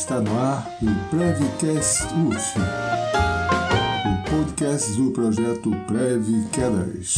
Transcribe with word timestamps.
Está 0.00 0.18
no 0.18 0.30
ar 0.38 0.66
o 0.80 1.10
Prevcast 1.10 2.04
UF, 2.14 2.58
o 4.08 4.30
podcast 4.30 4.96
do 4.96 5.10
projeto 5.10 5.70
Prev 5.86 6.26
Quedas. 6.50 7.16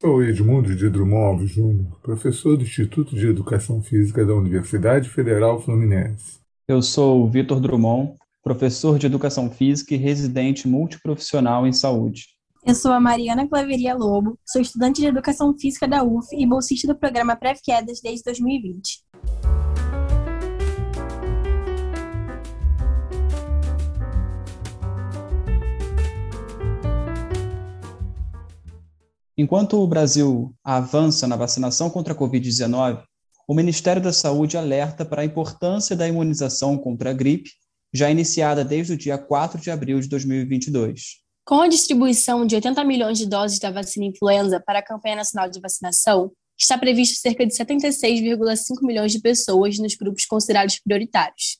Sou 0.00 0.22
Edmundo 0.22 0.74
de 0.74 0.88
Drummond 0.88 1.24
Alves 1.26 1.50
Júnior, 1.50 2.00
professor 2.02 2.56
do 2.56 2.62
Instituto 2.62 3.14
de 3.14 3.26
Educação 3.26 3.82
Física 3.82 4.24
da 4.24 4.32
Universidade 4.32 5.10
Federal 5.10 5.60
Fluminense. 5.60 6.40
Eu 6.66 6.80
sou 6.80 7.28
Vitor 7.28 7.60
Drummond, 7.60 8.14
professor 8.42 8.98
de 8.98 9.04
Educação 9.04 9.50
Física 9.50 9.94
e 9.94 9.98
residente 9.98 10.66
multiprofissional 10.66 11.66
em 11.66 11.72
saúde. 11.72 12.28
Eu 12.62 12.74
sou 12.74 12.92
a 12.92 13.00
Mariana 13.00 13.48
Claveria 13.48 13.94
Lobo, 13.94 14.38
sou 14.46 14.60
estudante 14.60 15.00
de 15.00 15.06
Educação 15.06 15.56
Física 15.58 15.88
da 15.88 16.04
UF 16.04 16.26
e 16.36 16.46
bolsista 16.46 16.86
do 16.86 16.94
programa 16.94 17.34
Prev-Quedas 17.34 18.00
desde 18.02 18.22
2020. 18.24 19.02
Enquanto 29.38 29.78
o 29.78 29.86
Brasil 29.86 30.54
avança 30.62 31.26
na 31.26 31.36
vacinação 31.36 31.88
contra 31.88 32.12
a 32.12 32.16
Covid-19, 32.16 33.02
o 33.48 33.54
Ministério 33.54 34.02
da 34.02 34.12
Saúde 34.12 34.58
alerta 34.58 35.02
para 35.02 35.22
a 35.22 35.24
importância 35.24 35.96
da 35.96 36.06
imunização 36.06 36.76
contra 36.76 37.08
a 37.08 37.14
gripe, 37.14 37.48
já 37.92 38.10
iniciada 38.10 38.62
desde 38.62 38.92
o 38.92 38.98
dia 38.98 39.16
4 39.16 39.58
de 39.58 39.70
abril 39.70 39.98
de 39.98 40.10
2022. 40.10 41.29
Com 41.50 41.62
a 41.62 41.66
distribuição 41.66 42.46
de 42.46 42.54
80 42.54 42.84
milhões 42.84 43.18
de 43.18 43.26
doses 43.26 43.58
da 43.58 43.72
vacina 43.72 44.06
influenza 44.06 44.62
para 44.64 44.78
a 44.78 44.82
campanha 44.84 45.16
nacional 45.16 45.50
de 45.50 45.60
vacinação, 45.60 46.30
está 46.56 46.78
previsto 46.78 47.18
cerca 47.18 47.44
de 47.44 47.52
76,5 47.52 48.86
milhões 48.86 49.10
de 49.10 49.20
pessoas 49.20 49.76
nos 49.76 49.96
grupos 49.96 50.26
considerados 50.26 50.78
prioritários. 50.78 51.58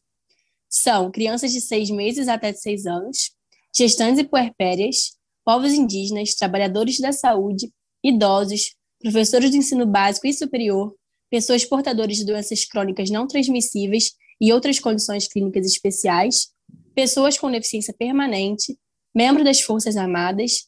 São 0.68 1.10
crianças 1.10 1.50
de 1.50 1.60
6 1.60 1.90
meses 1.90 2.28
até 2.28 2.52
6 2.52 2.86
anos, 2.86 3.32
gestantes 3.76 4.20
e 4.20 4.24
puerpérias, 4.24 5.16
povos 5.44 5.72
indígenas, 5.72 6.36
trabalhadores 6.36 7.00
da 7.00 7.10
saúde, 7.10 7.68
idosos, 8.00 8.76
professores 9.00 9.50
do 9.50 9.56
ensino 9.56 9.84
básico 9.86 10.28
e 10.28 10.32
superior, 10.32 10.94
pessoas 11.28 11.64
portadoras 11.64 12.16
de 12.16 12.24
doenças 12.24 12.64
crônicas 12.64 13.10
não 13.10 13.26
transmissíveis 13.26 14.12
e 14.40 14.52
outras 14.52 14.78
condições 14.78 15.26
clínicas 15.26 15.66
especiais, 15.66 16.52
pessoas 16.94 17.36
com 17.36 17.50
deficiência 17.50 17.92
permanente, 17.92 18.78
membros 19.14 19.44
das 19.44 19.60
Forças 19.60 19.96
Armadas, 19.96 20.66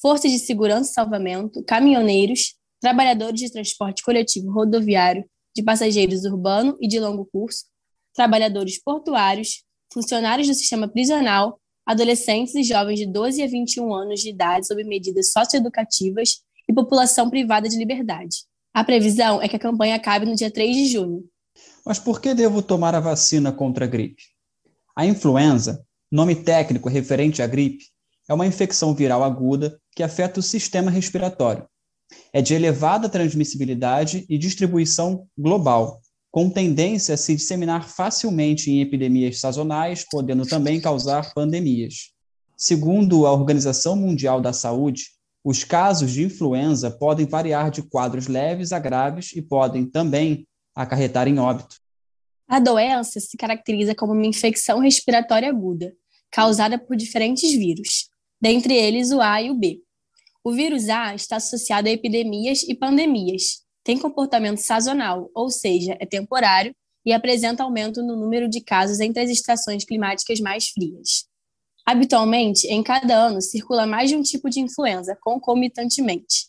Forças 0.00 0.30
de 0.30 0.38
Segurança 0.38 0.90
e 0.90 0.94
Salvamento, 0.94 1.62
caminhoneiros, 1.64 2.54
trabalhadores 2.80 3.40
de 3.40 3.52
transporte 3.52 4.02
coletivo 4.02 4.50
rodoviário, 4.50 5.24
de 5.54 5.62
passageiros 5.62 6.24
urbano 6.24 6.76
e 6.80 6.88
de 6.88 6.98
longo 6.98 7.26
curso, 7.26 7.64
trabalhadores 8.14 8.82
portuários, 8.82 9.64
funcionários 9.92 10.48
do 10.48 10.54
sistema 10.54 10.88
prisional, 10.88 11.60
adolescentes 11.84 12.54
e 12.54 12.62
jovens 12.62 12.98
de 12.98 13.06
12 13.06 13.42
a 13.42 13.46
21 13.46 13.92
anos 13.92 14.20
de 14.20 14.30
idade 14.30 14.66
sob 14.66 14.82
medidas 14.84 15.32
socioeducativas 15.32 16.40
e 16.68 16.72
população 16.72 17.28
privada 17.28 17.68
de 17.68 17.76
liberdade. 17.76 18.44
A 18.72 18.84
previsão 18.84 19.42
é 19.42 19.48
que 19.48 19.56
a 19.56 19.60
campanha 19.60 19.96
acabe 19.96 20.24
no 20.24 20.36
dia 20.36 20.50
3 20.50 20.76
de 20.76 20.86
junho. 20.86 21.24
Mas 21.84 21.98
por 21.98 22.20
que 22.20 22.32
devo 22.32 22.62
tomar 22.62 22.94
a 22.94 23.00
vacina 23.00 23.52
contra 23.52 23.84
a 23.84 23.88
gripe? 23.88 24.22
A 24.94 25.04
influenza 25.04 25.84
Nome 26.12 26.34
técnico 26.34 26.88
referente 26.88 27.40
à 27.40 27.46
gripe 27.46 27.84
é 28.28 28.34
uma 28.34 28.44
infecção 28.44 28.92
viral 28.92 29.22
aguda 29.22 29.80
que 29.94 30.02
afeta 30.02 30.40
o 30.40 30.42
sistema 30.42 30.90
respiratório. 30.90 31.64
É 32.32 32.42
de 32.42 32.52
elevada 32.52 33.08
transmissibilidade 33.08 34.26
e 34.28 34.36
distribuição 34.36 35.28
global, 35.38 36.00
com 36.28 36.50
tendência 36.50 37.14
a 37.14 37.16
se 37.16 37.36
disseminar 37.36 37.88
facilmente 37.88 38.72
em 38.72 38.80
epidemias 38.80 39.38
sazonais, 39.38 40.04
podendo 40.10 40.44
também 40.44 40.80
causar 40.80 41.32
pandemias. 41.32 42.10
Segundo 42.56 43.24
a 43.24 43.32
Organização 43.32 43.94
Mundial 43.94 44.40
da 44.40 44.52
Saúde, 44.52 45.04
os 45.44 45.62
casos 45.62 46.10
de 46.10 46.24
influenza 46.24 46.90
podem 46.90 47.24
variar 47.24 47.70
de 47.70 47.82
quadros 47.82 48.26
leves 48.26 48.72
a 48.72 48.80
graves 48.80 49.30
e 49.36 49.40
podem 49.40 49.86
também 49.86 50.44
acarretar 50.74 51.28
em 51.28 51.38
óbito. 51.38 51.76
A 52.50 52.58
doença 52.58 53.20
se 53.20 53.36
caracteriza 53.36 53.94
como 53.94 54.12
uma 54.12 54.26
infecção 54.26 54.80
respiratória 54.80 55.48
aguda, 55.48 55.94
causada 56.30 56.78
por 56.78 56.96
diferentes 56.96 57.50
vírus, 57.52 58.08
dentre 58.40 58.74
eles 58.74 59.10
o 59.10 59.20
A 59.20 59.42
e 59.42 59.50
o 59.50 59.54
B. 59.54 59.80
O 60.42 60.52
vírus 60.52 60.88
A 60.88 61.14
está 61.14 61.36
associado 61.36 61.88
a 61.88 61.92
epidemias 61.92 62.62
e 62.62 62.74
pandemias, 62.74 63.62
tem 63.84 63.98
comportamento 63.98 64.58
sazonal, 64.58 65.30
ou 65.34 65.50
seja, 65.50 65.96
é 66.00 66.06
temporário 66.06 66.74
e 67.04 67.12
apresenta 67.12 67.62
aumento 67.62 68.02
no 68.02 68.16
número 68.16 68.48
de 68.48 68.60
casos 68.60 69.00
entre 69.00 69.22
as 69.22 69.30
estações 69.30 69.84
climáticas 69.84 70.38
mais 70.40 70.68
frias. 70.68 71.26
Habitualmente, 71.86 72.66
em 72.68 72.82
cada 72.82 73.14
ano, 73.14 73.40
circula 73.40 73.86
mais 73.86 74.10
de 74.10 74.16
um 74.16 74.22
tipo 74.22 74.48
de 74.48 74.60
influenza 74.60 75.16
concomitantemente. 75.20 76.48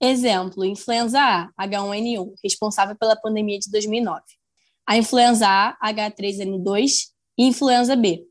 Exemplo, 0.00 0.64
influenza 0.64 1.18
A, 1.18 1.50
H1N1, 1.66 2.34
responsável 2.44 2.94
pela 2.94 3.16
pandemia 3.16 3.58
de 3.58 3.70
2009. 3.70 4.22
A 4.86 4.96
influenza 4.96 5.48
A, 5.48 5.76
H3N2 5.92 7.06
e 7.38 7.44
influenza 7.46 7.96
B, 7.96 8.24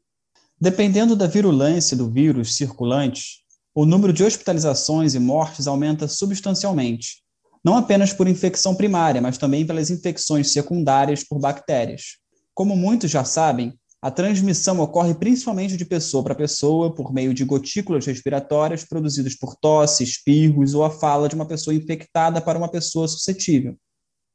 Dependendo 0.60 1.16
da 1.16 1.28
virulência 1.28 1.98
do 1.98 2.10
vírus 2.10 2.56
circulante, 2.56 3.44
o 3.74 3.86
número 3.86 4.14
de 4.14 4.24
hospitalizações 4.24 5.14
e 5.14 5.20
mortes 5.20 5.68
aumenta 5.68 6.08
substancialmente, 6.08 7.22
não 7.64 7.76
apenas 7.76 8.14
por 8.14 8.26
infecção 8.26 8.74
primária, 8.74 9.22
mas 9.22 9.38
também 9.38 9.66
pelas 9.66 9.90
infecções 9.90 10.54
secundárias 10.54 11.24
por 11.26 11.40
bactérias. 11.40 12.18
Como 12.54 12.74
muitos 12.74 13.12
já 13.12 13.26
sabem, 13.26 13.74
a 14.02 14.10
transmissão 14.10 14.80
ocorre 14.80 15.14
principalmente 15.14 15.76
de 15.76 15.84
pessoa 15.84 16.24
para 16.24 16.36
pessoa 16.36 16.94
por 16.94 17.12
meio 17.12 17.34
de 17.34 17.44
gotículas 17.44 18.06
respiratórias 18.06 18.86
produzidas 18.86 19.36
por 19.36 19.58
tosse, 19.58 20.04
espirros 20.04 20.74
ou 20.74 20.86
a 20.86 20.90
fala 20.90 21.28
de 21.28 21.36
uma 21.36 21.48
pessoa 21.48 21.76
infectada 21.76 22.40
para 22.40 22.58
uma 22.58 22.70
pessoa 22.70 23.10
suscetível. 23.10 23.76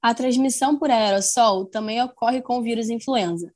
A 0.02 0.12
transmissão 0.12 0.78
por 0.78 0.90
aerossol 0.90 1.64
também 1.64 2.02
ocorre 2.02 2.42
com 2.42 2.58
o 2.58 2.62
vírus 2.62 2.90
influenza. 2.90 3.50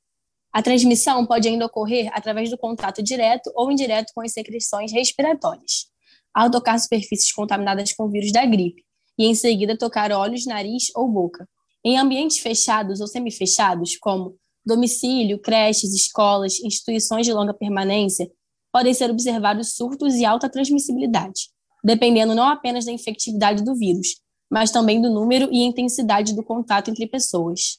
A 0.55 0.63
transmissão 0.63 1.25
pode 1.25 1.49
ainda 1.49 1.65
ocorrer 1.65 2.09
através 2.13 2.49
do 2.49 2.57
contato 2.57 3.03
direto 3.03 3.51
ou 3.53 3.69
indireto 3.69 4.13
com 4.15 4.21
as 4.21 4.31
secreções 4.31 4.89
respiratórias, 4.89 5.87
ao 6.33 6.49
tocar 6.49 6.79
superfícies 6.79 7.29
contaminadas 7.33 7.91
com 7.91 8.09
vírus 8.09 8.31
da 8.31 8.45
gripe, 8.45 8.81
e 9.19 9.25
em 9.25 9.35
seguida 9.35 9.77
tocar 9.77 10.13
olhos, 10.13 10.45
nariz 10.45 10.85
ou 10.95 11.11
boca. 11.11 11.45
Em 11.83 11.97
ambientes 11.97 12.37
fechados 12.37 13.01
ou 13.01 13.07
semifechados, 13.07 13.97
como 13.97 14.37
domicílio, 14.65 15.41
creches, 15.41 15.93
escolas, 15.93 16.57
instituições 16.63 17.25
de 17.25 17.33
longa 17.33 17.53
permanência, 17.53 18.31
podem 18.71 18.93
ser 18.93 19.11
observados 19.11 19.75
surtos 19.75 20.15
e 20.15 20.23
alta 20.23 20.47
transmissibilidade, 20.47 21.49
dependendo 21.83 22.33
não 22.33 22.47
apenas 22.47 22.85
da 22.85 22.93
infectividade 22.93 23.61
do 23.61 23.75
vírus, 23.75 24.21
mas 24.49 24.71
também 24.71 25.01
do 25.01 25.09
número 25.09 25.49
e 25.51 25.65
intensidade 25.65 26.33
do 26.33 26.45
contato 26.45 26.89
entre 26.89 27.07
pessoas. 27.07 27.77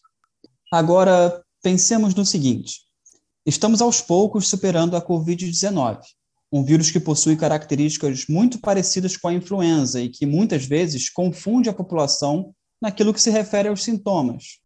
Agora, 0.71 1.43
Pensemos 1.63 2.15
no 2.15 2.25
seguinte: 2.25 2.81
estamos 3.45 3.81
aos 3.81 4.01
poucos 4.01 4.49
superando 4.49 4.97
a 4.97 5.03
Covid-19, 5.03 6.01
um 6.53 6.65
vírus 6.65 6.91
que 6.91 7.01
possui 7.01 7.37
características 7.37 8.27
muito 8.29 8.61
parecidas 8.61 9.17
com 9.17 9.29
a 9.29 9.35
influenza 9.35 10.01
e 10.01 10.09
que 10.09 10.27
muitas 10.27 10.65
vezes 10.65 11.11
confunde 11.11 11.69
a 11.69 11.73
população 11.73 12.55
naquilo 12.81 13.13
que 13.13 13.21
se 13.21 13.31
refere 13.31 13.69
aos 13.69 13.83
sintomas. 13.83 14.59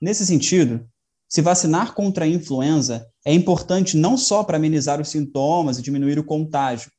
Nesse 0.00 0.26
sentido, 0.26 0.88
se 1.28 1.42
vacinar 1.42 1.94
contra 1.94 2.24
a 2.24 2.28
influenza 2.28 3.06
é 3.24 3.32
importante 3.32 3.96
não 3.96 4.16
só 4.16 4.44
para 4.44 4.56
amenizar 4.56 5.00
os 5.00 5.08
sintomas 5.08 5.78
e 5.78 5.82
diminuir 5.82 6.18
o 6.18 6.24
contágio, 6.24 6.90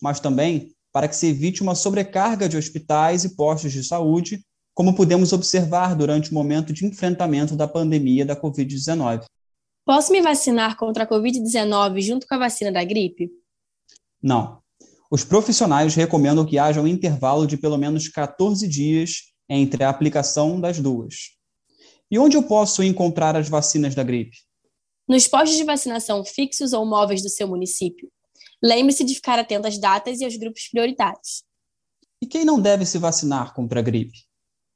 mas 0.00 0.20
também 0.20 0.72
para 0.92 1.08
que 1.08 1.16
se 1.16 1.26
evite 1.26 1.62
uma 1.62 1.74
sobrecarga 1.74 2.48
de 2.48 2.56
hospitais 2.56 3.24
e 3.24 3.34
postos 3.34 3.72
de 3.72 3.82
saúde 3.82 4.44
como 4.74 4.94
pudemos 4.94 5.32
observar 5.32 5.94
durante 5.94 6.30
o 6.30 6.34
momento 6.34 6.72
de 6.72 6.86
enfrentamento 6.86 7.54
da 7.54 7.68
pandemia 7.68 8.24
da 8.24 8.34
Covid-19. 8.34 9.24
Posso 9.84 10.12
me 10.12 10.22
vacinar 10.22 10.76
contra 10.76 11.04
a 11.04 11.06
Covid-19 11.06 12.00
junto 12.00 12.26
com 12.26 12.34
a 12.34 12.38
vacina 12.38 12.70
da 12.70 12.84
gripe? 12.84 13.30
Não. 14.22 14.62
Os 15.10 15.24
profissionais 15.24 15.94
recomendam 15.94 16.46
que 16.46 16.58
haja 16.58 16.80
um 16.80 16.86
intervalo 16.86 17.46
de 17.46 17.56
pelo 17.56 17.76
menos 17.76 18.08
14 18.08 18.66
dias 18.66 19.32
entre 19.48 19.84
a 19.84 19.90
aplicação 19.90 20.60
das 20.60 20.78
duas. 20.78 21.32
E 22.10 22.18
onde 22.18 22.36
eu 22.36 22.42
posso 22.42 22.82
encontrar 22.82 23.36
as 23.36 23.48
vacinas 23.48 23.94
da 23.94 24.02
gripe? 24.02 24.36
Nos 25.08 25.26
postos 25.26 25.58
de 25.58 25.64
vacinação 25.64 26.24
fixos 26.24 26.72
ou 26.72 26.86
móveis 26.86 27.22
do 27.22 27.28
seu 27.28 27.48
município. 27.48 28.08
Lembre-se 28.62 29.04
de 29.04 29.14
ficar 29.14 29.38
atento 29.38 29.66
às 29.66 29.76
datas 29.78 30.20
e 30.20 30.24
aos 30.24 30.36
grupos 30.36 30.68
prioritários. 30.70 31.42
E 32.22 32.26
quem 32.26 32.44
não 32.44 32.60
deve 32.60 32.86
se 32.86 32.96
vacinar 32.96 33.52
contra 33.52 33.80
a 33.80 33.82
gripe? 33.82 34.31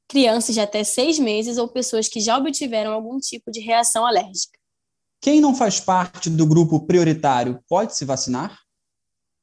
Crianças 0.09 0.55
de 0.55 0.61
até 0.61 0.85
seis 0.85 1.19
meses 1.19 1.59
ou 1.59 1.69
pessoas 1.69 2.09
que 2.09 2.21
já 2.21 2.39
obtiveram 2.39 2.93
algum 2.93 3.19
tipo 3.19 3.51
de 3.51 3.61
reação 3.61 4.07
alérgica. 4.07 4.59
Quem 5.21 5.41
não 5.41 5.55
faz 5.55 5.81
parte 5.81 6.31
do 6.31 6.47
grupo 6.47 6.87
prioritário 6.87 7.61
pode 7.69 7.97
se 7.97 8.05
vacinar? 8.05 8.59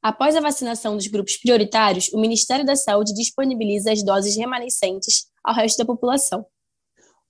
Após 0.02 0.36
a 0.36 0.40
vacinação 0.40 0.96
dos 0.96 1.06
grupos 1.06 1.36
prioritários, 1.36 2.10
o 2.12 2.20
Ministério 2.20 2.64
da 2.64 2.76
Saúde 2.76 3.14
disponibiliza 3.14 3.90
as 3.90 4.02
doses 4.02 4.36
remanescentes 4.36 5.26
ao 5.42 5.54
resto 5.54 5.78
da 5.78 5.84
população. 5.84 6.44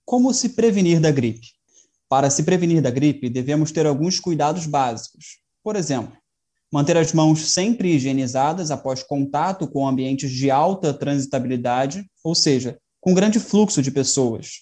Como 0.05 0.33
se 0.33 0.49
prevenir 0.49 0.99
da 0.99 1.09
gripe? 1.09 1.47
Para 2.07 2.29
se 2.29 2.43
prevenir 2.43 2.81
da 2.81 2.91
gripe, 2.91 3.29
devemos 3.29 3.71
ter 3.71 3.85
alguns 3.85 4.19
cuidados 4.19 4.67
básicos. 4.67 5.39
Por 5.63 5.75
exemplo, 5.75 6.15
manter 6.71 6.97
as 6.97 7.13
mãos 7.13 7.51
sempre 7.51 7.95
higienizadas 7.95 8.69
após 8.69 9.01
contato 9.01 9.67
com 9.67 9.87
ambientes 9.87 10.31
de 10.31 10.51
alta 10.51 10.93
transitabilidade, 10.93 12.05
ou 12.23 12.35
seja, 12.35 12.77
com 13.05 13.13
grande 13.13 13.39
fluxo 13.39 13.83
de 13.83 13.91
pessoas. 13.91 14.61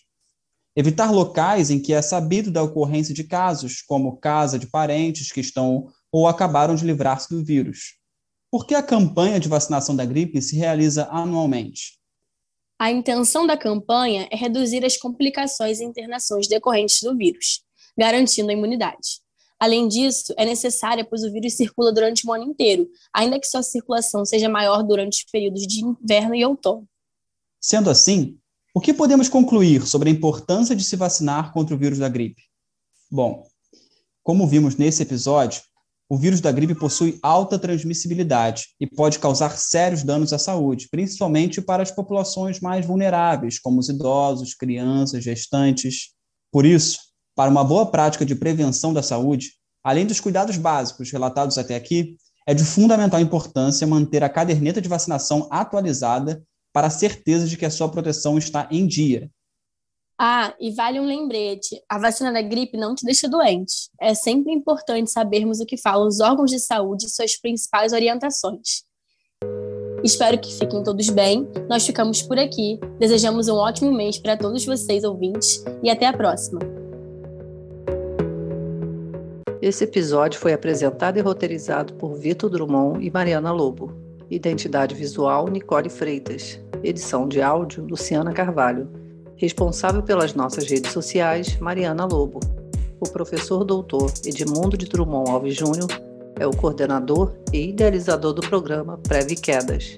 Evitar 0.76 1.12
locais 1.12 1.72
em 1.72 1.80
que 1.80 1.94
é 1.94 2.02
sabido 2.02 2.52
da 2.52 2.62
ocorrência 2.62 3.14
de 3.14 3.24
casos, 3.24 3.82
como 3.82 4.18
casa 4.18 4.60
de 4.60 4.68
parentes 4.68 5.32
que 5.32 5.40
estão 5.40 5.88
ou 6.12 6.28
acabaram 6.28 6.76
de 6.76 6.86
livrar-se 6.86 7.34
do 7.34 7.42
vírus. 7.42 7.98
Por 8.52 8.68
que 8.68 8.76
a 8.76 8.84
campanha 8.84 9.40
de 9.40 9.48
vacinação 9.48 9.96
da 9.96 10.04
gripe 10.04 10.42
se 10.42 10.58
realiza 10.58 11.08
anualmente? 11.10 11.98
A 12.78 12.92
intenção 12.92 13.48
da 13.48 13.56
campanha 13.56 14.28
é 14.30 14.36
reduzir 14.36 14.84
as 14.84 14.98
complicações 14.98 15.80
e 15.80 15.86
internações 15.86 16.46
decorrentes 16.46 17.00
do 17.02 17.16
vírus, 17.16 17.62
garantindo 17.98 18.50
a 18.50 18.54
imunidade. 18.54 19.22
Além 19.58 19.88
disso, 19.88 20.34
é 20.36 20.44
necessária 20.44 21.06
pois 21.06 21.24
o 21.24 21.32
vírus 21.32 21.54
circula 21.54 21.94
durante 21.94 22.28
o 22.28 22.34
ano 22.34 22.44
inteiro, 22.44 22.90
ainda 23.14 23.40
que 23.40 23.48
sua 23.48 23.64
circulação 23.64 24.26
seja 24.26 24.50
maior 24.50 24.84
durante 24.84 25.24
os 25.24 25.32
períodos 25.32 25.66
de 25.66 25.86
inverno 25.86 26.36
e 26.36 26.44
outono. 26.44 26.86
Sendo 27.66 27.90
assim, 27.90 28.38
o 28.76 28.82
que 28.82 28.94
podemos 28.94 29.30
concluir 29.30 29.88
sobre 29.88 30.10
a 30.10 30.12
importância 30.12 30.76
de 30.76 30.84
se 30.84 30.98
vacinar 30.98 31.54
contra 31.54 31.74
o 31.74 31.78
vírus 31.78 31.98
da 31.98 32.10
gripe? 32.10 32.42
Bom, 33.10 33.48
como 34.22 34.46
vimos 34.46 34.76
nesse 34.76 35.02
episódio, 35.02 35.62
o 36.10 36.18
vírus 36.18 36.42
da 36.42 36.52
gripe 36.52 36.76
possui 36.76 37.18
alta 37.24 37.58
transmissibilidade 37.58 38.66
e 38.82 38.86
pode 38.86 39.18
causar 39.18 39.58
sérios 39.58 40.04
danos 40.04 40.34
à 40.34 40.38
saúde, 40.38 40.90
principalmente 40.92 41.62
para 41.62 41.82
as 41.82 41.90
populações 41.90 42.60
mais 42.60 42.86
vulneráveis, 42.86 43.60
como 43.60 43.80
os 43.80 43.88
idosos, 43.88 44.54
crianças, 44.54 45.24
gestantes. 45.24 46.10
Por 46.52 46.66
isso, 46.66 47.00
para 47.34 47.50
uma 47.50 47.64
boa 47.64 47.86
prática 47.86 48.26
de 48.26 48.36
prevenção 48.36 48.94
da 48.94 49.02
saúde, 49.02 49.54
além 49.82 50.06
dos 50.06 50.20
cuidados 50.20 50.58
básicos 50.58 51.10
relatados 51.10 51.58
até 51.58 51.76
aqui, 51.76 52.18
é 52.46 52.54
de 52.54 52.66
fundamental 52.66 53.22
importância 53.22 53.88
manter 53.88 54.22
a 54.22 54.28
caderneta 54.28 54.82
de 54.82 54.90
vacinação 54.90 55.48
atualizada 55.50 56.44
para 56.74 56.88
a 56.88 56.90
certeza 56.90 57.48
de 57.48 57.56
que 57.56 57.66
a 57.66 57.72
sua 57.72 57.88
proteção 57.90 58.38
está 58.38 58.68
em 58.72 58.86
dia. 58.88 59.30
Ah, 60.20 60.54
e 60.60 60.72
vale 60.72 61.00
um 61.00 61.06
lembrete: 61.06 61.82
a 61.88 61.98
vacina 61.98 62.32
da 62.32 62.42
gripe 62.42 62.78
não 62.78 62.96
te 62.96 63.06
deixa 63.06 63.30
doente. 63.30 63.90
É 64.00 64.14
sempre 64.14 64.52
importante 64.52 65.12
sabermos 65.12 65.60
o 65.60 65.66
que 65.66 65.78
falam 65.78 66.08
os 66.08 66.20
órgãos 66.20 66.52
de 66.52 66.60
saúde 66.60 67.06
e 67.06 67.10
suas 67.10 67.38
principais 67.40 67.94
orientações. 67.94 68.84
Espero 70.04 70.38
que 70.38 70.54
fiquem 70.54 70.84
todos 70.84 71.10
bem. 71.10 71.48
Nós 71.70 71.86
ficamos 71.86 72.22
por 72.22 72.38
aqui. 72.38 72.80
Desejamos 73.00 73.48
um 73.48 73.56
ótimo 73.56 73.92
mês 73.92 74.18
para 74.18 74.36
todos 74.36 74.66
vocês, 74.66 75.04
ouvintes, 75.04 75.64
e 75.82 75.90
até 75.90 76.06
a 76.06 76.14
próxima. 76.14 76.60
Esse 79.62 79.86
episódio 79.86 80.40
foi 80.40 80.52
apresentado 80.52 81.18
e 81.18 81.22
roteirizado 81.22 81.94
por 81.94 82.16
Vitor 82.16 82.50
Drummond 82.50 83.06
e 83.06 83.10
Mariana 83.10 83.52
Lobo. 83.54 83.94
Identidade 84.30 84.94
visual 84.94 85.48
Nicole 85.48 85.90
Freitas. 85.90 86.63
Edição 86.84 87.30
de 87.30 87.42
áudio 87.42 87.86
Luciana 87.90 88.34
Carvalho. 88.34 88.90
Responsável 89.38 90.04
pelas 90.04 90.34
nossas 90.34 90.70
redes 90.70 90.92
sociais 90.92 91.58
Mariana 91.58 92.06
Lobo. 92.06 92.42
O 93.00 93.10
professor 93.10 93.64
doutor 93.64 94.12
Edmundo 94.26 94.78
de 94.78 94.86
Drummond 94.86 95.32
Alves 95.32 95.56
Júnior 95.56 95.88
é 96.38 96.46
o 96.46 96.52
coordenador 96.52 97.34
e 97.54 97.70
idealizador 97.70 98.34
do 98.34 98.42
programa 98.42 99.00
Preve 99.08 99.36
Quedas. 99.36 99.98